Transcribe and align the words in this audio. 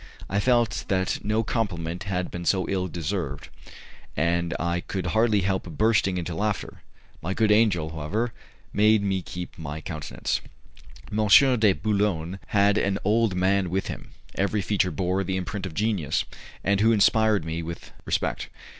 I 0.27 0.39
felt 0.39 0.85
that 0.87 1.23
no 1.23 1.43
compliment 1.43 2.05
had 2.05 2.31
been 2.31 2.43
so 2.43 2.67
ill 2.67 2.87
deserved, 2.87 3.49
and 4.17 4.55
I 4.59 4.79
could 4.79 5.05
hardly 5.13 5.41
help 5.41 5.65
bursting 5.77 6.17
into 6.17 6.33
laughter. 6.33 6.81
My 7.21 7.35
good 7.35 7.51
angel, 7.51 7.91
however, 7.91 8.33
made 8.73 9.03
me 9.03 9.21
keep 9.21 9.59
my 9.59 9.79
countenance. 9.79 10.41
M. 11.15 11.27
de 11.59 11.73
Boulogne 11.73 12.39
had 12.47 12.79
an 12.79 12.97
old 13.05 13.35
man 13.35 13.69
with 13.69 13.89
him, 13.89 14.13
every 14.33 14.63
feature 14.63 14.89
bore 14.89 15.23
the 15.23 15.37
imprint 15.37 15.67
of 15.67 15.75
genius, 15.75 16.25
and 16.63 16.79
who 16.79 16.91
inspired 16.93 17.45
me 17.45 17.61
with 17.61 17.91
respect. 18.03 18.49